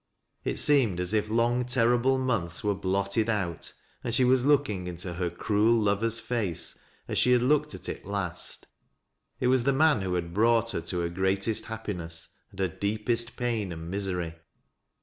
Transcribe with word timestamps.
It 0.43 0.57
seemed 0.57 0.99
as 0.99 1.13
if 1.13 1.29
long, 1.29 1.63
terrible 1.63 2.17
months 2.17 2.63
were 2.63 2.73
blotted 2.73 3.29
out, 3.29 3.71
and 4.03 4.15
she 4.15 4.23
was 4.25 4.43
looking 4.43 4.87
into 4.87 5.13
her 5.13 5.29
cruel 5.29 5.79
lover's 5.79 6.19
face, 6.19 6.79
as 7.07 7.19
she 7.19 7.33
had 7.33 7.43
looked 7.43 7.75
at 7.75 7.87
it 7.87 8.03
last. 8.03 8.65
It 9.39 9.45
was 9.45 9.61
the 9.63 9.73
man 9.73 10.01
who 10.01 10.15
had 10.15 10.33
brought 10.33 10.71
her 10.71 10.81
to 10.81 11.01
her 11.01 11.09
greatest 11.09 11.65
happiness 11.65 12.29
and 12.49 12.59
her 12.59 12.67
deepest 12.67 13.37
pain 13.37 13.71
and 13.71 13.91
misery. 13.91 14.33